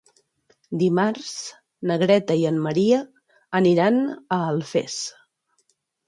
Dimarts 0.83 1.33
na 1.91 1.97
Greta 2.03 2.37
i 2.43 2.47
en 2.51 2.57
Maria 2.67 3.01
aniran 3.59 3.99
a 4.07 4.39
Alfés. 4.47 4.97